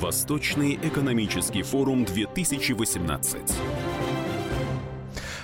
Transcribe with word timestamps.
Восточный 0.00 0.78
экономический 0.80 1.62
форум 1.62 2.04
2018. 2.04 3.40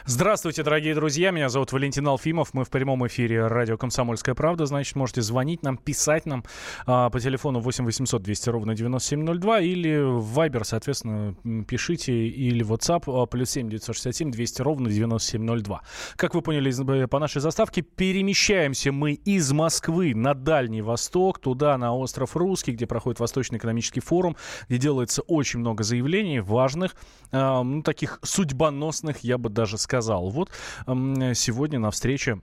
Здравствуйте, 0.06 0.62
дорогие 0.62 0.94
друзья. 0.94 1.30
Меня 1.30 1.48
зовут 1.48 1.72
Валентин 1.72 2.06
Алфимов. 2.06 2.52
Мы 2.52 2.66
в 2.66 2.68
прямом 2.68 3.06
эфире 3.06 3.46
радио 3.46 3.78
«Комсомольская 3.78 4.34
правда». 4.34 4.66
Значит, 4.66 4.96
можете 4.96 5.22
звонить 5.22 5.62
нам, 5.62 5.78
писать 5.78 6.26
нам 6.26 6.44
а, 6.84 7.08
по 7.08 7.18
телефону 7.18 7.60
8 7.60 7.86
800 7.86 8.22
200 8.22 8.50
ровно 8.50 8.74
9702 8.74 9.60
или 9.60 9.96
в 9.96 10.38
Viber, 10.38 10.62
соответственно, 10.64 11.34
пишите, 11.64 12.12
или 12.12 12.62
WhatsApp 12.62 13.04
а, 13.06 13.24
плюс 13.24 13.48
7 13.48 13.70
967 13.70 14.30
200 14.30 14.60
ровно 14.60 14.90
9702. 14.90 15.80
Как 16.16 16.34
вы 16.34 16.42
поняли 16.42 17.06
по 17.06 17.18
нашей 17.18 17.40
заставке, 17.40 17.80
перемещаемся 17.80 18.92
мы 18.92 19.14
из 19.14 19.52
Москвы 19.52 20.14
на 20.14 20.34
Дальний 20.34 20.82
Восток, 20.82 21.38
туда, 21.38 21.78
на 21.78 21.96
остров 21.96 22.36
Русский, 22.36 22.72
где 22.72 22.86
проходит 22.86 23.20
Восточный 23.20 23.56
экономический 23.56 24.00
форум, 24.00 24.36
где 24.68 24.76
делается 24.76 25.22
очень 25.22 25.60
много 25.60 25.82
заявлений 25.82 26.40
важных, 26.40 26.94
а, 27.32 27.62
ну, 27.62 27.82
таких 27.82 28.18
судьбоносных, 28.22 29.20
я 29.20 29.38
бы 29.38 29.48
даже 29.48 29.78
сказал 29.78 29.93
сказал. 29.94 30.28
Вот 30.30 30.50
сегодня 30.86 31.78
на 31.78 31.92
встрече 31.92 32.40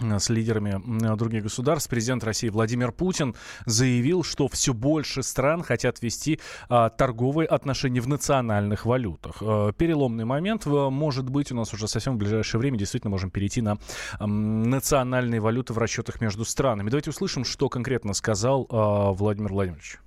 э, 0.00 0.18
с 0.20 0.30
лидерами 0.30 0.80
других 1.16 1.42
государств. 1.42 1.90
Президент 1.90 2.22
России 2.22 2.48
Владимир 2.50 2.92
Путин 2.92 3.34
заявил, 3.66 4.22
что 4.22 4.46
все 4.46 4.72
больше 4.72 5.24
стран 5.24 5.64
хотят 5.64 6.00
вести 6.02 6.38
а, 6.68 6.88
торговые 6.88 7.48
отношения 7.48 8.00
в 8.00 8.06
национальных 8.06 8.86
валютах. 8.86 9.38
А, 9.40 9.72
переломный 9.72 10.24
момент 10.24 10.66
может 10.66 11.28
быть 11.28 11.50
у 11.50 11.56
нас 11.56 11.74
уже 11.74 11.88
совсем 11.88 12.14
в 12.14 12.18
ближайшее 12.18 12.60
время. 12.60 12.78
Действительно 12.78 13.10
можем 13.10 13.30
перейти 13.30 13.60
на 13.60 13.78
а, 14.20 14.26
национальные 14.28 15.40
валюты 15.40 15.72
в 15.72 15.78
расчетах 15.78 16.20
между 16.20 16.44
странами. 16.44 16.90
Давайте 16.90 17.10
услышим, 17.10 17.44
что 17.44 17.68
конкретно 17.68 18.14
сказал 18.14 18.68
а, 18.70 19.10
Владимир 19.12 19.52
Владимирович. 19.52 19.98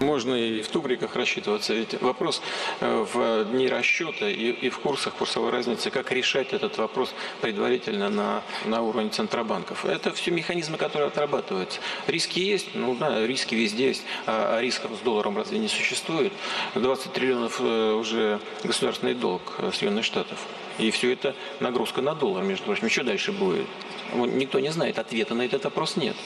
Можно 0.00 0.34
и 0.34 0.62
в 0.62 0.68
тубриках 0.68 1.14
рассчитываться. 1.14 1.72
Ведь 1.72 2.00
вопрос 2.00 2.42
э, 2.80 3.06
в 3.12 3.44
дни 3.44 3.68
расчета 3.68 4.28
и, 4.28 4.50
и 4.50 4.68
в 4.68 4.78
курсах 4.78 5.14
курсовой 5.14 5.50
разницы, 5.50 5.90
как 5.90 6.10
решать 6.10 6.52
этот 6.52 6.78
вопрос 6.78 7.14
предварительно 7.40 8.10
на, 8.10 8.42
на 8.64 8.82
уровне 8.82 9.10
центробанков. 9.10 9.84
Это 9.84 10.12
все 10.12 10.30
механизмы, 10.30 10.78
которые 10.78 11.08
отрабатываются. 11.08 11.80
Риски 12.06 12.40
есть, 12.40 12.74
ну 12.74 12.94
да, 12.94 13.26
риски 13.26 13.54
везде 13.54 13.88
есть, 13.88 14.04
а, 14.26 14.56
а 14.58 14.60
рисков 14.60 14.90
с 15.00 15.04
долларом 15.04 15.36
разве 15.36 15.58
не 15.58 15.68
существует? 15.68 16.32
20 16.74 17.12
триллионов 17.12 17.60
э, 17.60 17.92
уже 17.92 18.40
государственный 18.64 19.14
долг 19.14 19.54
э, 19.58 19.70
Соединенных 19.72 20.04
Штатов. 20.04 20.38
И 20.78 20.90
все 20.90 21.12
это 21.12 21.34
нагрузка 21.60 22.02
на 22.02 22.14
доллар, 22.14 22.42
между 22.42 22.64
прочим. 22.64 22.90
Что 22.90 23.04
дальше 23.04 23.32
будет? 23.32 23.66
Никто 24.12 24.60
не 24.60 24.70
знает, 24.70 24.98
ответа 24.98 25.34
на 25.34 25.42
этот 25.42 25.64
вопрос 25.64 25.96
нет. 25.96 26.16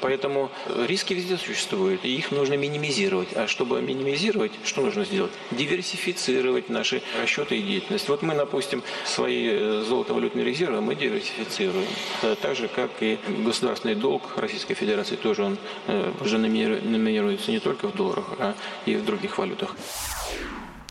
Поэтому 0.00 0.50
риски 0.86 1.14
везде 1.14 1.36
существуют, 1.36 2.04
и 2.04 2.14
их 2.16 2.30
нужно 2.30 2.54
минимизировать. 2.54 3.28
А 3.34 3.46
чтобы 3.46 3.80
минимизировать, 3.82 4.52
что 4.64 4.82
нужно 4.82 5.04
сделать? 5.04 5.32
Диверсифицировать 5.50 6.68
наши 6.68 7.02
расчеты 7.20 7.58
и 7.58 7.62
деятельность. 7.62 8.08
Вот 8.08 8.22
мы, 8.22 8.34
допустим, 8.34 8.82
свои 9.04 9.48
э, 9.50 9.84
золотовалютные 9.86 10.44
резервы 10.44 10.80
мы 10.80 10.94
диверсифицируем. 10.94 11.88
Э, 12.22 12.36
так 12.40 12.56
же, 12.56 12.68
как 12.68 12.90
и 13.00 13.18
государственный 13.28 13.94
долг 13.94 14.22
Российской 14.36 14.74
Федерации, 14.74 15.16
тоже 15.16 15.44
он 15.44 15.58
э, 15.86 16.12
уже 16.20 16.38
номинируется 16.38 17.50
не 17.50 17.60
только 17.60 17.88
в 17.88 17.94
долларах, 17.94 18.26
а 18.38 18.54
и 18.86 18.96
в 18.96 19.04
других 19.04 19.38
валютах. 19.38 19.74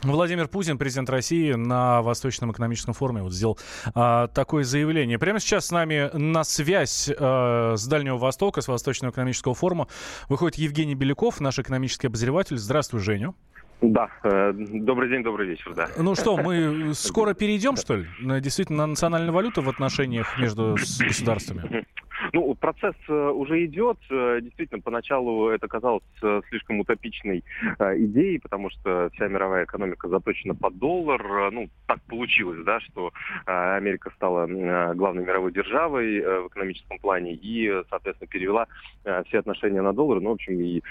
Владимир 0.04 0.48
Путин, 0.48 0.80
президент 0.80 1.10
России, 1.10 1.54
на 1.54 2.02
Восточном 2.02 2.52
экономическом 2.52 2.94
форуме 2.94 3.22
вот 3.22 3.34
сделал 3.34 3.60
а, 3.94 4.28
такое 4.28 4.64
заявление. 4.64 5.20
Прямо 5.20 5.40
сейчас 5.40 5.68
с 5.68 5.72
нами 5.72 6.10
на 6.14 6.44
связь 6.44 7.10
а, 7.20 7.76
с 7.76 7.86
Дальнего 7.88 8.18
Востока, 8.18 8.62
с 8.62 8.68
Восточного 8.68 9.12
экономического 9.12 9.54
форума 9.54 9.88
выходит 10.28 10.58
Евгений 10.58 10.96
Беляков, 10.96 11.40
наш 11.40 11.60
экономический 11.60 12.08
обозреватель. 12.08 12.58
Здравствуй, 12.58 13.00
Женю. 13.00 13.36
Да, 13.82 14.10
э, 14.24 14.54
добрый 14.54 15.10
день, 15.10 15.24
добрый 15.24 15.48
вечер, 15.48 15.74
да. 15.74 15.90
Ну 15.98 16.14
что, 16.14 16.38
мы 16.38 16.94
скоро 16.94 17.34
перейдем, 17.34 17.76
что 17.76 17.96
ли, 17.96 18.08
действительно 18.40 18.86
на 18.86 18.88
национальную 18.88 19.34
валюту 19.34 19.64
в 19.64 19.70
отношениях 19.70 20.38
между 20.38 20.76
государствами? 21.00 21.86
Ну, 22.34 22.56
процесс 22.56 22.96
э, 23.10 23.14
уже 23.14 23.66
идет. 23.66 23.98
Э, 24.10 24.40
действительно, 24.42 24.82
поначалу 24.82 25.50
это 25.50 25.68
казалось 25.68 26.04
э, 26.22 26.42
слишком 26.50 26.80
утопичной 26.80 27.44
идеей, 27.80 28.40
потому 28.40 28.70
что 28.70 29.10
вся 29.14 29.28
мировая 29.28 29.66
экономика 29.66 30.08
заточена 30.08 30.56
под 30.56 30.78
доллар. 30.78 31.52
Ну, 31.52 31.70
так 31.88 32.02
получилось, 32.04 32.64
да, 32.64 32.80
что 32.80 33.12
Америка 33.46 34.12
стала 34.16 34.48
главной 34.94 35.26
мировой 35.26 35.52
державой 35.52 36.22
в 36.22 36.48
экономическом 36.48 37.00
плане 37.00 37.34
и, 37.34 37.84
соответственно, 37.90 38.28
перевела 38.28 38.68
все 39.26 39.40
отношения 39.40 39.82
на 39.82 39.94
доллар. 39.94 40.22
Ну, 40.22 40.30
в 40.30 40.34
общем, 40.34 40.60
и 40.60 40.82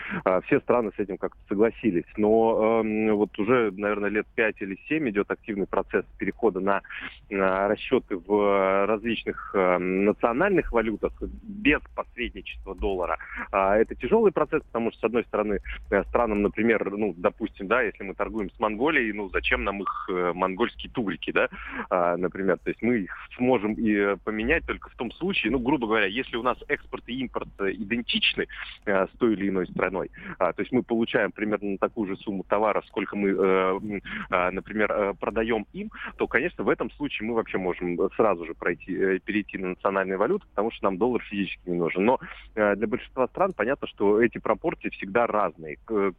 все 0.47 0.61
страны 0.61 0.91
с 0.97 0.99
этим 0.99 1.17
как-то 1.17 1.41
согласились. 1.49 2.05
Но 2.17 2.81
эм, 2.83 3.17
вот 3.17 3.39
уже, 3.39 3.73
наверное, 3.77 4.11
лет 4.11 4.27
пять 4.35 4.61
или 4.61 4.79
семь 4.89 5.09
идет 5.11 5.31
активный 5.31 5.67
процесс 5.67 6.05
перехода 6.19 6.61
на 6.61 6.83
расчеты 7.31 8.17
в 8.17 8.87
различных 8.87 9.55
национальных 9.55 10.73
валютах, 10.73 11.13
без 11.43 11.81
посредничества 11.95 12.75
доллара. 12.75 13.19
А, 13.53 13.77
это 13.77 13.95
тяжелый 13.95 14.33
процесс, 14.33 14.63
потому 14.65 14.91
что, 14.91 15.01
с 15.01 15.05
одной 15.05 15.25
стороны, 15.25 15.61
э, 15.91 16.03
странам, 16.05 16.43
например, 16.43 16.91
ну, 16.91 17.15
допустим, 17.17 17.67
да, 17.67 17.83
если 17.83 18.03
мы 18.03 18.15
торгуем 18.15 18.51
с 18.51 18.59
Монголией, 18.59 19.13
ну, 19.13 19.29
зачем 19.31 19.65
нам 19.65 19.83
их 19.83 20.09
э, 20.09 20.33
монгольские 20.35 20.91
тугрики, 20.93 21.31
да, 21.33 21.49
а, 21.91 22.17
например, 22.17 22.59
то 22.59 22.71
есть 22.71 22.83
мы 22.83 23.01
их 23.01 23.15
сможем 23.37 23.75
и 23.75 24.17
поменять 24.25 24.67
только 24.67 24.91
в 24.91 24.95
том 24.95 25.13
случае, 25.13 25.53
ну, 25.53 25.59
грубо 25.59 25.87
говоря, 25.87 26.07
если 26.07 26.37
у 26.37 26.43
нас 26.43 26.59
экспорт 26.69 27.05
и 27.09 27.21
импорт 27.21 27.49
идентичны 27.61 28.47
э, 28.87 29.07
с 29.07 29.19
той 29.19 29.35
или 29.35 29.49
иной 29.49 29.67
страной, 29.69 30.11
а, 30.39 30.53
то 30.53 30.63
есть 30.63 30.73
мы 30.73 30.83
получаем 30.83 31.33
примерно 31.33 31.79
такую 31.79 32.09
же 32.09 32.17
сумму 32.17 32.45
товара, 32.45 32.83
сколько 32.87 33.17
мы, 33.17 33.91
например, 34.31 35.15
продаем 35.21 35.67
им, 35.73 35.91
то, 36.17 36.27
конечно, 36.27 36.65
в 36.65 36.69
этом 36.69 36.91
случае 36.93 37.29
мы 37.29 37.35
вообще 37.35 37.59
можем 37.59 37.99
сразу 38.17 38.47
же 38.47 38.55
пройти, 38.55 39.19
перейти 39.21 39.59
на 39.59 39.71
национальные 39.71 40.17
валюты, 40.17 40.47
потому 40.51 40.71
что 40.71 40.85
нам 40.85 40.99
доллар 40.99 41.20
доллар 41.21 41.23
физически 41.29 41.69
не 41.69 41.77
нужен. 41.77 42.05
Но 42.05 42.19
э, 42.55 42.77
для 42.77 42.87
большинства 42.87 43.27
стран 43.29 43.53
понятно, 43.53 43.87
что 43.89 44.23
эти 44.23 44.39
пропорции 44.39 44.89
всегда 44.91 45.27
разные. 45.27 45.79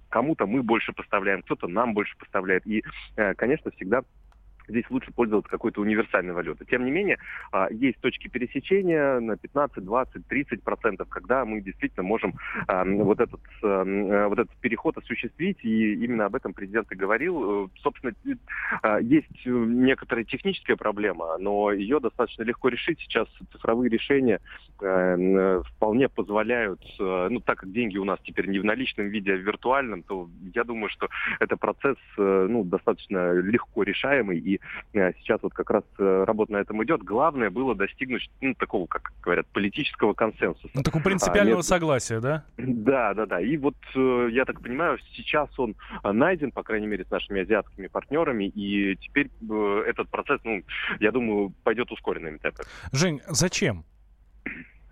Кому-то 0.10 0.46
мы 0.46 0.64
больше 0.64 0.94
поставляем, 0.94 1.42
кто-то 1.42 1.68
нам 1.68 1.94
больше 1.94 2.18
поставляет. 2.18 2.66
И, 2.68 2.84
э, 3.18 3.34
конечно, 3.36 3.72
всегда 3.72 4.02
здесь 4.72 4.90
лучше 4.90 5.12
пользоваться 5.12 5.52
какой-то 5.52 5.82
универсальной 5.82 6.34
валютой. 6.34 6.66
Тем 6.68 6.86
не 6.86 6.92
менее, 6.92 7.18
а, 7.52 7.68
есть 7.70 8.00
точки 8.00 8.28
пересечения 8.28 9.20
на 9.20 9.38
15, 9.38 9.84
20, 9.84 10.28
30 10.28 10.64
процентов, 10.64 11.08
когда 11.10 11.46
мы 11.46 11.62
действительно 11.62 12.04
можем 12.04 12.34
а, 12.68 12.84
вот 12.86 13.20
этот, 13.20 13.42
а, 13.64 14.28
вот 14.28 14.40
этот 14.40 14.56
переход 14.58 14.98
осуществить, 14.98 15.58
и 15.64 15.94
именно 15.94 16.26
об 16.26 16.36
этом 16.36 16.54
президент 16.54 16.92
и 16.92 16.96
говорил. 16.96 17.66
Э, 17.66 17.68
собственно, 17.82 18.14
есть 19.02 19.46
некоторая 19.46 20.24
техническая 20.24 20.76
проблема, 20.76 21.38
но 21.38 21.72
ее 21.72 22.00
достаточно 22.00 22.44
легко 22.44 22.70
решить. 22.70 23.00
Сейчас 23.00 23.28
цифровые 23.52 23.90
решения 23.90 24.40
э, 24.82 25.62
вполне 25.76 26.08
позволяют, 26.10 26.82
э, 27.00 27.28
ну, 27.30 27.40
так 27.40 27.60
как 27.60 27.72
деньги 27.72 27.98
у 27.98 28.06
нас 28.06 28.20
теперь 28.24 28.48
не 28.48 28.60
в 28.60 28.66
наличном 28.66 29.08
виде, 29.10 29.34
а 29.34 29.38
в 29.38 29.42
виртуальном, 29.42 30.04
то 30.04 30.30
я 30.56 30.64
думаю, 30.64 30.90
что 30.90 31.10
это 31.40 31.58
процесс, 31.58 31.98
ну, 32.18 32.64
достаточно 32.64 33.34
легко 33.34 33.84
решаемый, 33.84 34.40
и 34.40 34.61
Э, 34.61 34.61
сейчас 34.94 35.42
вот 35.42 35.54
как 35.54 35.70
раз 35.70 35.84
э, 36.00 36.24
работа 36.26 36.54
на 36.54 36.58
этом 36.58 36.84
идет. 36.84 37.04
Главное 37.04 37.50
было 37.50 37.76
достигнуть 37.76 38.30
ну, 38.42 38.54
такого, 38.56 38.88
как 38.88 39.12
говорят, 39.22 39.48
политического 39.48 40.14
консенсуса. 40.14 40.70
Ну, 40.74 40.84
такого 40.84 41.04
принципиального 41.04 41.60
а, 41.60 41.64
согласия, 41.64 42.20
да? 42.20 42.44
Да, 42.58 43.14
да, 43.14 43.26
да. 43.26 43.42
И 43.42 43.58
вот, 43.58 43.76
э, 43.96 44.30
я 44.32 44.46
так 44.46 44.62
понимаю, 44.62 45.00
сейчас 45.14 45.50
он 45.58 45.76
найден, 46.04 46.52
по 46.52 46.64
крайней 46.64 46.88
мере, 46.88 47.06
с 47.06 47.12
нашими 47.12 47.42
азиатскими 47.42 47.88
партнерами, 47.88 48.46
и 48.46 48.96
теперь 48.98 49.30
этот 49.88 50.10
процесс, 50.10 50.40
ну, 50.44 50.64
я 51.00 51.12
думаю, 51.12 51.54
пойдет 51.64 51.92
ускоренными 51.92 52.38
темпами. 52.38 52.68
Жень, 52.92 53.22
зачем? 53.28 53.86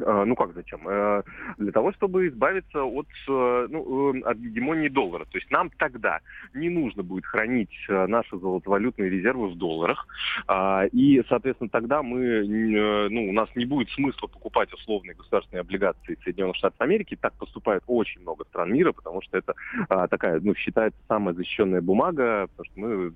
А, 0.05 0.25
ну 0.25 0.35
как 0.35 0.53
зачем? 0.53 0.87
Э, 0.87 1.23
для 1.57 1.71
того, 1.71 1.91
чтобы 1.93 2.27
избавиться 2.27 2.83
от, 2.83 3.07
э, 3.27 3.67
ну, 3.69 4.15
э, 4.15 4.21
от 4.21 4.37
гегемонии 4.37 4.87
доллара. 4.87 5.25
То 5.25 5.37
есть 5.37 5.51
нам 5.51 5.69
тогда 5.71 6.19
не 6.53 6.69
нужно 6.69 7.03
будет 7.03 7.25
хранить 7.25 7.69
наши 7.87 8.37
золотовалютные 8.37 9.09
резервы 9.09 9.49
в 9.49 9.55
долларах. 9.55 10.07
А, 10.47 10.85
и, 10.91 11.21
соответственно, 11.27 11.69
тогда 11.69 12.01
мы, 12.01 13.09
ну, 13.09 13.29
у 13.29 13.33
нас 13.33 13.49
не 13.55 13.65
будет 13.65 13.89
смысла 13.91 14.27
покупать 14.27 14.71
условные 14.73 15.15
государственные 15.15 15.61
облигации 15.61 16.17
Соединенных 16.23 16.55
Штатов 16.55 16.79
Америки. 16.79 17.17
Так 17.19 17.33
поступает 17.33 17.83
очень 17.87 18.21
много 18.21 18.45
стран 18.45 18.73
мира, 18.73 18.91
потому 18.91 19.21
что 19.21 19.37
это 19.37 19.53
а, 19.89 20.07
такая, 20.07 20.39
ну, 20.39 20.55
считается 20.55 20.99
самая 21.07 21.33
защищенная 21.33 21.81
бумага, 21.81 22.47
потому 22.47 22.65
что 22.65 22.79
мы, 22.79 23.13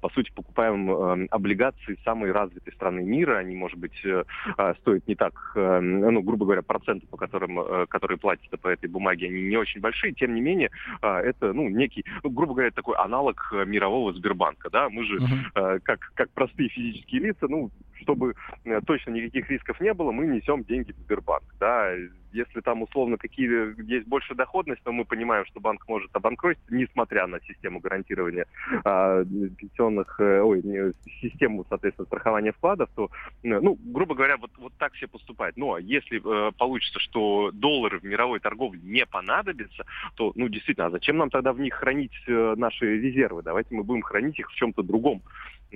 по 0.00 0.08
сути, 0.10 0.32
покупаем 0.34 1.28
облигации 1.30 1.98
самой 2.04 2.32
развитой 2.32 2.72
страны 2.72 3.02
мира. 3.02 3.38
Они, 3.38 3.54
может 3.54 3.78
быть, 3.78 3.96
стоят 3.98 5.06
не 5.06 5.14
так, 5.14 5.52
ну, 5.54 6.23
грубо 6.24 6.44
говоря, 6.44 6.62
проценты, 6.62 7.06
по 7.06 7.16
которым, 7.16 7.60
э, 7.60 7.86
которые 7.88 8.18
платятся 8.18 8.56
по 8.56 8.68
этой 8.68 8.88
бумаге, 8.88 9.28
они 9.28 9.42
не 9.42 9.56
очень 9.56 9.80
большие. 9.80 10.12
Тем 10.12 10.34
не 10.34 10.40
менее, 10.40 10.70
а, 11.00 11.20
это, 11.20 11.52
ну, 11.52 11.68
некий, 11.68 12.04
ну, 12.22 12.30
грубо 12.30 12.54
говоря, 12.54 12.70
такой 12.70 12.96
аналог 12.96 13.50
э, 13.52 13.64
мирового 13.64 14.12
Сбербанка, 14.12 14.70
да. 14.70 14.88
Мы 14.88 15.04
же, 15.04 15.18
uh-huh. 15.18 15.80
как, 15.82 16.12
как 16.14 16.30
простые 16.30 16.68
физические 16.68 17.20
лица, 17.20 17.46
ну, 17.48 17.70
чтобы 18.02 18.34
э, 18.64 18.80
точно 18.86 19.10
никаких 19.10 19.50
рисков 19.50 19.80
не 19.80 19.92
было, 19.92 20.12
мы 20.12 20.26
несем 20.26 20.64
деньги 20.64 20.92
в 20.92 20.96
Сбербанк. 20.98 21.44
Да? 21.58 21.92
Если 22.32 22.60
там 22.60 22.82
условно 22.82 23.16
какие 23.16 23.48
есть 23.88 24.08
больше 24.08 24.34
доходность, 24.34 24.82
то 24.82 24.92
мы 24.92 25.04
понимаем, 25.04 25.46
что 25.46 25.60
банк 25.60 25.86
может 25.86 26.14
обанкротиться, 26.14 26.74
несмотря 26.74 27.26
на 27.26 27.40
систему 27.40 27.78
гарантирования 27.78 28.46
э, 28.84 29.24
пенсионных, 29.56 30.18
э, 30.18 30.40
ой, 30.40 30.62
не, 30.62 30.92
систему, 31.20 31.64
соответственно, 31.68 32.06
страхования 32.06 32.52
вкладов, 32.52 32.90
то, 32.96 33.10
ну, 33.42 33.78
грубо 33.84 34.14
говоря, 34.14 34.36
вот, 34.36 34.50
вот 34.58 34.72
так 34.78 34.92
все 34.94 35.06
поступать. 35.06 35.56
Но 35.56 35.78
если 35.78 36.18
э, 36.18 36.52
получится, 36.58 36.98
что 36.98 37.50
доллары 37.52 38.00
в 38.00 38.04
мировой 38.04 38.40
торговле 38.40 38.80
не 38.82 39.06
понадобятся, 39.06 39.84
то, 40.16 40.32
ну, 40.34 40.48
действительно, 40.48 40.86
а 40.86 40.90
зачем 40.90 41.16
нам 41.16 41.30
тогда 41.30 41.52
в 41.52 41.60
них 41.60 41.74
хранить 41.74 42.12
э, 42.26 42.54
наши 42.56 43.00
резервы? 43.00 43.42
Давайте 43.42 43.74
мы 43.74 43.84
будем 43.84 44.02
хранить 44.02 44.38
их 44.38 44.50
в 44.50 44.54
чем-то 44.54 44.82
другом. 44.82 45.22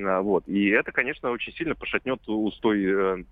А, 0.05 0.21
вот. 0.21 0.47
И 0.49 0.69
это, 0.69 0.93
конечно, 0.93 1.31
очень 1.31 1.53
сильно 1.55 1.75
пошатнет 1.75 2.21
устой 2.27 2.85
э, 2.85 3.25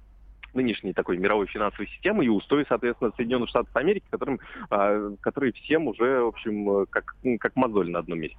нынешней 0.55 0.93
такой 0.93 1.19
мировой 1.19 1.47
финансовой 1.47 1.89
системы 1.89 2.25
и 2.25 2.29
устои, 2.29 2.65
соответственно, 2.69 3.13
Соединенных 3.17 3.49
Штатов 3.49 3.75
Америки, 3.77 4.05
которым, 4.11 4.41
а, 4.71 5.13
которые 5.21 5.53
всем 5.53 5.87
уже, 5.89 6.21
в 6.23 6.29
общем, 6.29 6.87
как, 6.91 7.17
как 7.41 7.57
мозоль 7.57 7.91
на 7.91 8.01
одном 8.01 8.21
месте. 8.21 8.39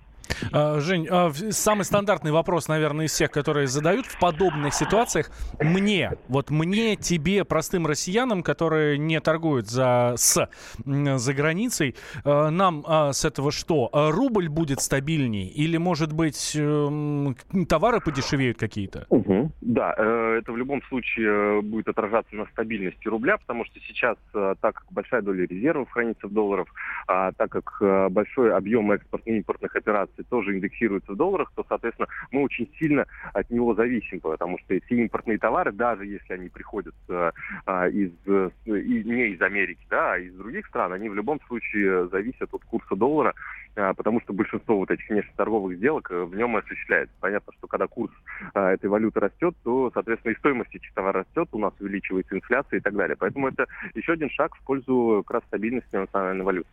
А, 0.52 0.80
Жень, 0.80 1.08
а, 1.10 1.32
самый 1.52 1.84
стандартный 1.84 2.32
вопрос, 2.32 2.68
наверное, 2.68 3.06
из 3.06 3.12
всех, 3.12 3.32
которые 3.32 3.68
задают 3.68 4.06
в 4.06 4.20
подобных 4.20 4.74
ситуациях. 4.74 5.32
Мне, 5.60 6.14
вот 6.28 6.50
мне, 6.50 6.96
тебе, 6.96 7.46
простым 7.46 7.88
россиянам, 7.88 8.44
которые 8.44 8.98
не 8.98 9.20
торгуют 9.20 9.70
за, 9.70 10.14
с, 10.16 10.50
за 10.86 11.34
границей, 11.34 11.96
а, 12.24 12.50
нам 12.50 12.86
с 12.88 13.26
этого 13.26 13.52
что? 13.52 13.90
Рубль 13.94 14.50
будет 14.50 14.82
стабильней? 14.82 15.48
Или, 15.48 15.78
может 15.78 16.14
быть, 16.14 16.56
эм, 16.56 17.36
товары 17.68 18.00
подешевеют 18.00 18.58
какие-то? 18.58 19.06
Угу. 19.10 19.52
Да, 19.62 19.94
э, 19.98 20.40
это 20.40 20.52
в 20.52 20.58
любом 20.58 20.82
случае 20.84 21.62
будет 21.62 21.88
отражаться 21.88 22.36
на 22.36 22.46
стабильности 22.48 23.08
рубля, 23.08 23.38
потому 23.38 23.66
что 23.66 23.80
сейчас, 23.80 24.18
э, 24.34 24.56
так 24.62 24.76
как 24.76 24.86
большая 24.92 25.22
доля 25.22 25.46
резервов 25.46 25.90
хранится 25.90 26.28
в 26.28 26.34
долларах, 26.34 26.68
так 27.08 27.50
как 27.50 27.78
э, 27.82 28.10
большой 28.10 28.54
объем 28.54 28.92
экспортно-импортных 28.92 29.76
операций 29.76 30.17
тоже 30.24 30.56
индексируется 30.56 31.12
в 31.12 31.16
долларах, 31.16 31.52
то, 31.56 31.66
соответственно, 31.68 32.08
мы 32.32 32.44
очень 32.44 32.70
сильно 32.80 33.06
от 33.34 33.50
него 33.50 33.74
зависим, 33.74 34.20
потому 34.20 34.58
что 34.60 34.80
все 34.86 34.96
импортные 34.96 35.38
товары, 35.38 35.72
даже 35.72 36.06
если 36.06 36.34
они 36.34 36.50
приходят 36.50 36.96
э, 37.10 37.32
э, 37.66 37.92
из, 37.92 38.12
э, 38.26 38.50
не 38.66 39.30
из 39.30 39.42
Америки, 39.42 39.86
да, 39.90 40.14
а 40.14 40.18
из 40.18 40.34
других 40.34 40.68
стран, 40.68 40.94
они 40.94 41.10
в 41.10 41.16
любом 41.16 41.40
случае 41.48 42.08
зависят 42.10 42.54
от 42.54 42.64
курса 42.66 42.96
доллара, 42.96 43.34
потому 43.76 44.22
что 44.22 44.34
большинство 44.34 44.78
вот 44.78 44.90
этих 44.90 45.08
внешнеторговых 45.10 45.78
сделок 45.78 46.10
в 46.10 46.36
нем 46.36 46.56
осуществляется. 46.56 47.16
Понятно, 47.20 47.54
что 47.54 47.68
когда 47.68 47.88
курс 47.88 48.12
этой 48.54 48.90
валюты 48.90 49.20
растет, 49.20 49.56
то, 49.64 49.92
соответственно, 49.94 50.34
и 50.34 50.38
стоимость 50.38 50.74
этих 50.74 50.94
товаров 50.94 51.18
растет, 51.28 51.50
у 51.52 51.60
нас 51.60 51.74
увеличивается 51.80 52.36
инфляция 52.36 52.78
и 52.78 52.82
так 52.82 52.96
далее. 52.96 53.16
Поэтому 53.18 53.48
это 53.48 53.68
еще 53.94 54.14
один 54.14 54.30
шаг 54.30 54.56
в 54.56 54.64
пользу 54.64 55.24
как 55.26 55.36
раз 55.36 55.44
стабильности 55.46 55.96
национальной 55.96 56.44
валюты. 56.44 56.70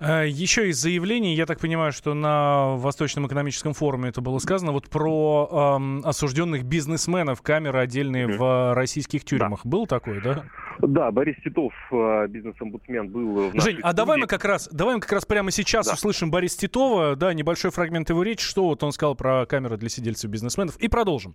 Э, 0.00 0.26
Еще 0.28 0.70
из 0.70 0.78
заявлений, 0.78 1.34
я 1.34 1.46
так 1.46 1.60
понимаю, 1.60 1.92
что 1.92 2.14
на 2.14 2.76
Восточном 2.76 3.26
экономическом 3.26 3.74
форуме 3.74 4.08
это 4.10 4.20
было 4.20 4.38
сказано, 4.38 4.72
вот 4.72 4.88
про 4.88 5.76
эм, 5.76 6.02
осужденных 6.04 6.64
бизнесменов, 6.64 7.42
камеры 7.42 7.80
отдельные 7.80 8.26
mm-hmm. 8.26 8.36
в 8.36 8.74
российских 8.74 9.24
тюрьмах. 9.24 9.60
Да. 9.64 9.70
Был 9.70 9.86
такой, 9.86 10.20
да? 10.20 10.44
Да, 10.80 11.10
Борис 11.10 11.36
Титов, 11.42 11.72
э, 11.92 12.26
бизнес-омбудсмен, 12.28 13.08
был 13.08 13.50
в 13.50 13.60
Жень, 13.60 13.78
а 13.82 13.92
давай 13.92 14.18
мы 14.18 14.26
как 14.26 14.44
раз, 14.44 14.68
давай 14.72 14.96
мы 14.96 15.00
как 15.00 15.12
раз 15.12 15.24
прямо 15.24 15.50
сейчас 15.50 15.86
да. 15.86 15.94
услышим 15.94 16.30
Бориса 16.30 16.58
Титова, 16.58 17.16
да, 17.16 17.32
небольшой 17.32 17.70
фрагмент 17.70 18.10
его 18.10 18.22
речи, 18.22 18.44
что 18.44 18.64
вот 18.64 18.82
он 18.82 18.92
сказал 18.92 19.14
про 19.14 19.46
камеры 19.46 19.76
для 19.76 19.88
сидельцев 19.88 20.30
бизнесменов, 20.30 20.76
и 20.76 20.88
продолжим. 20.88 21.34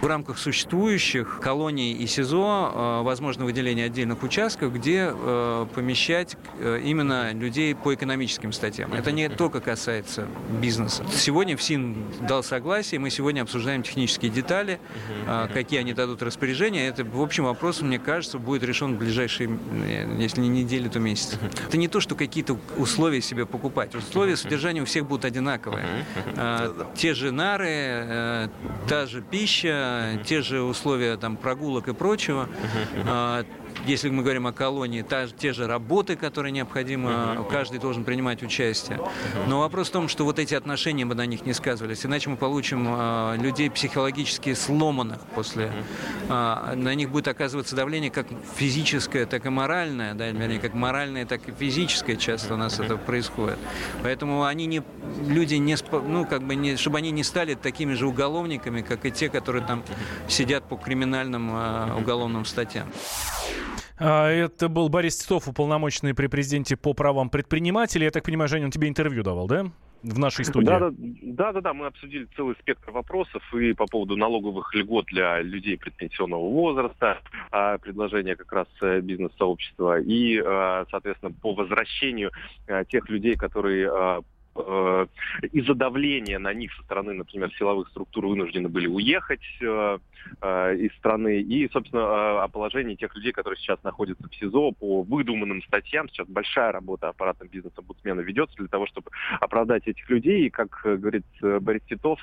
В 0.00 0.06
рамках 0.06 0.38
существующих 0.38 1.40
колоний 1.42 1.92
и 1.92 2.06
СИЗО 2.06 2.72
э, 2.72 3.02
возможно 3.02 3.44
выделение 3.44 3.84
отдельных 3.84 4.22
участков, 4.22 4.72
где 4.72 5.12
э, 5.12 5.66
помещать 5.74 6.38
э, 6.58 6.80
именно 6.82 7.34
людей 7.34 7.74
по 7.74 7.92
экономическим 7.92 8.52
статьям. 8.52 8.94
Это 8.94 9.12
не 9.12 9.28
только 9.28 9.60
касается 9.60 10.26
бизнеса. 10.58 11.04
Сегодня 11.12 11.54
ФСИН 11.54 11.96
дал 12.26 12.42
согласие, 12.42 12.98
мы 12.98 13.10
сегодня 13.10 13.42
обсуждаем 13.42 13.82
технические 13.82 14.30
детали, 14.30 14.80
какие 15.52 15.80
они 15.80 15.92
дадут 15.92 16.22
распоряжения. 16.22 16.88
Это, 16.88 17.04
в 17.04 17.20
общем, 17.20 17.44
вопрос, 17.44 17.82
мне 17.82 17.98
кажется, 17.98 18.38
будет 18.38 18.62
решен 18.62 18.94
в 18.94 18.98
ближайшие, 18.98 19.50
если 20.18 20.40
не 20.40 20.48
недели, 20.48 20.88
то 20.88 20.98
месяцы. 20.98 21.38
Это 21.68 21.76
не 21.76 21.88
то, 21.88 22.00
что 22.00 22.14
какие-то 22.14 22.58
условия 22.78 23.20
себе 23.20 23.44
покупать. 23.44 23.94
Условия 23.94 24.36
содержания 24.36 24.80
у 24.80 24.86
всех 24.86 25.06
будут 25.06 25.26
одинаковые. 25.26 25.84
Те 26.94 27.14
же 27.14 27.32
нары, 27.32 28.50
та 28.88 29.06
же 29.06 29.22
пища, 29.22 29.89
те 30.24 30.42
же 30.42 30.62
условия 30.62 31.16
там, 31.16 31.36
прогулок 31.36 31.88
и 31.88 31.92
прочего. 31.94 32.48
Если 33.86 34.10
мы 34.10 34.22
говорим 34.22 34.46
о 34.46 34.52
колонии, 34.52 35.02
та, 35.02 35.26
те 35.26 35.52
же 35.52 35.66
работы, 35.66 36.16
которые 36.16 36.52
необходимо, 36.52 37.46
каждый 37.50 37.78
должен 37.78 38.04
принимать 38.04 38.42
участие. 38.42 39.00
Но 39.46 39.60
вопрос 39.60 39.88
в 39.88 39.92
том, 39.92 40.08
что 40.08 40.24
вот 40.24 40.38
эти 40.38 40.54
отношения 40.54 41.06
бы 41.06 41.14
на 41.14 41.26
них 41.26 41.46
не 41.46 41.52
сказывались, 41.52 42.04
иначе 42.04 42.30
мы 42.30 42.36
получим 42.36 42.86
э, 42.88 43.36
людей 43.38 43.70
психологически 43.70 44.54
сломанных 44.54 45.20
после. 45.34 45.72
Э, 46.28 46.74
на 46.74 46.94
них 46.94 47.10
будет 47.10 47.28
оказываться 47.28 47.74
давление 47.74 48.10
как 48.10 48.26
физическое, 48.56 49.26
так 49.26 49.46
и 49.46 49.48
моральное, 49.48 50.14
да, 50.14 50.28
вернее, 50.28 50.60
как 50.60 50.74
моральное, 50.74 51.24
так 51.26 51.48
и 51.48 51.52
физическое 51.52 52.16
часто 52.16 52.54
у 52.54 52.56
нас 52.56 52.78
это 52.78 52.96
происходит. 52.96 53.58
Поэтому 54.02 54.44
они 54.44 54.66
не, 54.66 54.82
люди 55.26 55.54
не, 55.54 55.76
ну, 55.90 56.26
как 56.26 56.42
бы 56.42 56.54
не, 56.54 56.76
чтобы 56.76 56.98
они 56.98 57.10
не 57.10 57.24
стали 57.24 57.54
такими 57.54 57.94
же 57.94 58.06
уголовниками, 58.06 58.82
как 58.82 59.04
и 59.06 59.10
те, 59.10 59.28
которые 59.28 59.64
там 59.64 59.82
сидят 60.28 60.64
по 60.64 60.76
криминальным 60.76 61.50
э, 61.52 61.94
уголовным 61.98 62.44
статьям. 62.44 62.88
А, 64.00 64.28
это 64.28 64.68
был 64.68 64.88
Борис 64.88 65.16
Титов, 65.18 65.46
уполномоченный 65.46 66.14
при 66.14 66.26
президенте 66.26 66.76
по 66.76 66.94
правам 66.94 67.28
предпринимателей. 67.28 68.04
Я 68.04 68.10
так 68.10 68.24
понимаю, 68.24 68.48
Женя, 68.48 68.64
он 68.64 68.70
тебе 68.70 68.88
интервью 68.88 69.22
давал, 69.22 69.46
да? 69.46 69.66
в 70.02 70.18
нашей 70.18 70.46
студии. 70.46 70.66
Да, 70.66 71.52
да, 71.52 71.60
да, 71.60 71.74
мы 71.74 71.86
обсудили 71.86 72.26
целый 72.36 72.56
спектр 72.56 72.90
вопросов 72.90 73.42
и 73.54 73.74
по 73.74 73.84
поводу 73.84 74.16
налоговых 74.16 74.74
льгот 74.74 75.04
для 75.06 75.42
людей 75.42 75.76
предпенсионного 75.76 76.48
возраста, 76.48 77.18
а, 77.50 77.76
предложения 77.76 78.34
как 78.34 78.50
раз 78.50 78.66
э, 78.80 79.00
бизнес-сообщества 79.00 80.00
и, 80.00 80.40
а, 80.42 80.86
соответственно, 80.90 81.32
по 81.32 81.52
возвращению 81.52 82.30
э, 82.66 82.84
тех 82.88 83.10
людей, 83.10 83.36
которые 83.36 83.90
э, 84.54 85.06
из-за 85.52 85.74
давления 85.74 86.38
на 86.38 86.52
них 86.52 86.72
со 86.74 86.82
стороны, 86.82 87.12
например, 87.12 87.52
силовых 87.54 87.88
структур 87.88 88.26
вынуждены 88.26 88.68
были 88.68 88.86
уехать 88.86 89.40
э, 89.60 89.98
э, 90.40 90.76
из 90.76 90.92
страны. 90.96 91.40
И, 91.40 91.68
собственно, 91.70 92.00
э, 92.00 92.38
о 92.44 92.48
положении 92.48 92.94
тех 92.94 93.14
людей, 93.14 93.32
которые 93.32 93.58
сейчас 93.58 93.82
находятся 93.82 94.28
в 94.28 94.34
СИЗО 94.34 94.72
по 94.72 95.02
выдуманным 95.02 95.62
статьям. 95.62 96.08
Сейчас 96.08 96.28
большая 96.28 96.72
работа 96.72 97.08
аппаратом 97.08 97.48
бизнес-омбудсмена 97.48 98.20
ведется 98.20 98.56
для 98.56 98.68
того, 98.68 98.86
чтобы 98.86 99.10
оправдать 99.40 99.86
этих 99.86 100.08
людей. 100.10 100.46
И, 100.46 100.50
как 100.50 100.80
говорит 100.84 101.26
Борис 101.40 101.82
Титов, 101.88 102.20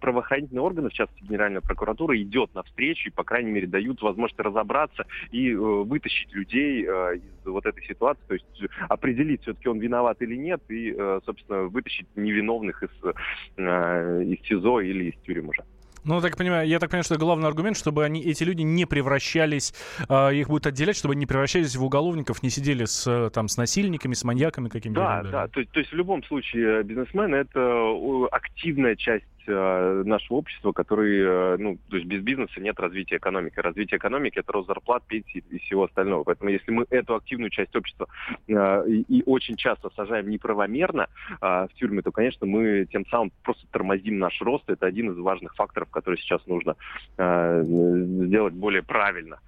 правоохранительные 0.00 0.62
органы, 0.62 0.90
в 0.90 0.92
частности, 0.92 1.24
Генеральная 1.24 1.60
прокуратура, 1.60 2.20
идет 2.20 2.54
навстречу 2.54 3.08
и, 3.08 3.12
по 3.12 3.24
крайней 3.24 3.50
мере, 3.50 3.66
дают 3.66 4.02
возможность 4.02 4.38
разобраться 4.38 5.06
и 5.30 5.50
э, 5.50 5.56
вытащить 5.56 6.32
людей 6.32 6.84
э, 6.86 7.16
из 7.16 7.33
вот 7.52 7.66
этой 7.66 7.84
ситуации, 7.84 8.22
то 8.26 8.34
есть 8.34 8.46
определить, 8.88 9.42
все-таки 9.42 9.68
он 9.68 9.78
виноват 9.78 10.20
или 10.22 10.36
нет, 10.36 10.62
и, 10.68 10.94
э, 10.96 11.20
собственно, 11.24 11.62
вытащить 11.64 12.06
невиновных 12.16 12.82
из, 12.82 12.90
э, 13.02 14.22
из 14.24 14.46
СИЗО 14.46 14.80
или 14.80 15.10
из 15.10 15.20
тюрем 15.22 15.48
уже. 15.48 15.62
Ну, 16.04 16.20
так 16.20 16.36
понимаю, 16.36 16.68
я 16.68 16.78
так 16.78 16.90
понимаю, 16.90 17.04
что 17.04 17.16
главный 17.16 17.48
аргумент, 17.48 17.78
чтобы 17.78 18.04
они, 18.04 18.22
эти 18.22 18.44
люди 18.44 18.60
не 18.60 18.84
превращались, 18.84 19.72
э, 20.06 20.34
их 20.34 20.48
будут 20.48 20.66
отделять, 20.66 20.96
чтобы 20.96 21.12
они 21.12 21.20
не 21.20 21.26
превращались 21.26 21.76
в 21.76 21.82
уголовников, 21.82 22.42
не 22.42 22.50
сидели 22.50 22.84
с, 22.84 23.30
там, 23.30 23.48
с 23.48 23.56
насильниками, 23.56 24.12
с 24.12 24.22
маньяками 24.22 24.68
какими-то. 24.68 25.00
Да, 25.00 25.22
да, 25.22 25.48
то, 25.48 25.64
то 25.64 25.80
есть 25.80 25.92
в 25.92 25.96
любом 25.96 26.22
случае 26.24 26.82
бизнесмен 26.82 27.34
это 27.34 28.28
активная 28.32 28.96
часть 28.96 29.24
э, 29.46 30.02
нашего 30.04 30.38
общества, 30.38 30.72
который, 30.72 31.20
э, 31.20 31.56
ну, 31.58 31.78
то 31.88 31.96
есть 31.96 32.08
без 32.08 32.22
бизнеса 32.22 32.60
нет 32.60 32.78
развития 32.78 33.16
экономики. 33.16 33.58
Развитие 33.58 33.98
экономики 33.98 34.38
это 34.38 34.52
рост 34.52 34.68
зарплат, 34.68 35.04
пенсий 35.06 35.44
и 35.50 35.58
всего 35.58 35.84
остального. 35.84 36.24
Поэтому 36.24 36.50
если 36.50 36.70
мы 36.70 36.86
эту 36.90 37.14
активную 37.14 37.50
часть 37.50 37.74
общества 37.76 38.08
э, 38.48 38.88
и, 38.88 39.22
очень 39.26 39.56
часто 39.56 39.90
сажаем 39.96 40.28
неправомерно 40.28 41.08
э, 41.40 41.46
в 41.46 41.70
тюрьмы, 41.74 42.02
то, 42.02 42.12
конечно, 42.12 42.46
мы 42.46 42.86
тем 42.90 43.06
самым 43.06 43.32
просто 43.42 43.66
тормозим 43.70 44.18
наш 44.18 44.40
рост. 44.42 44.64
Это 44.68 44.86
один 44.86 45.12
из 45.12 45.18
важных 45.18 45.54
факторов, 45.54 45.90
который 45.90 46.16
сейчас 46.16 46.44
нужно 46.46 46.76
сделать 47.16 48.54
более 48.54 48.82
правильно, 48.82 49.38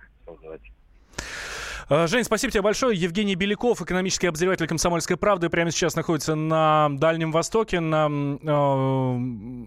Жень, 1.89 2.25
спасибо 2.25 2.51
тебе 2.51 2.63
большое. 2.63 2.99
Евгений 2.99 3.37
Беляков, 3.37 3.81
экономический 3.81 4.27
обозреватель 4.27 4.67
«Комсомольской 4.67 5.17
правды», 5.17 5.49
прямо 5.49 5.71
сейчас 5.71 5.95
находится 5.95 6.35
на 6.35 6.89
Дальнем 6.91 7.31
Востоке, 7.31 7.79
на 7.79 8.09
э, 8.09 9.67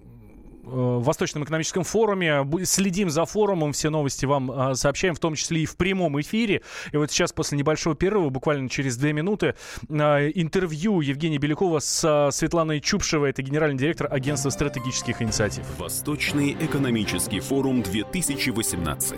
Восточном 0.70 1.44
экономическом 1.44 1.84
форуме. 1.84 2.46
Следим 2.64 3.10
за 3.10 3.26
форумом, 3.26 3.74
все 3.74 3.90
новости 3.90 4.26
вам 4.26 4.76
сообщаем, 4.76 5.16
в 5.16 5.20
том 5.20 5.36
числе 5.36 5.64
и 5.64 5.66
в 5.66 5.76
прямом 5.76 6.20
эфире. 6.22 6.62
И 6.92 6.98
вот 6.98 7.12
сейчас 7.12 7.32
после 7.34 7.58
небольшого 7.58 7.96
перерыва, 7.96 8.30
буквально 8.30 8.70
через 8.70 8.98
две 8.98 9.14
минуты, 9.14 9.56
интервью 9.90 11.02
Евгения 11.02 11.38
Белякова 11.38 11.80
с 11.80 12.30
Светланой 12.32 12.80
Чупшевой, 12.80 13.32
это 13.32 13.42
генеральный 13.42 13.78
директор 13.78 14.08
агентства 14.12 14.50
стратегических 14.50 15.22
инициатив. 15.22 15.64
Восточный 15.78 16.58
экономический 16.60 17.40
форум 17.40 17.82
2018. 17.82 19.18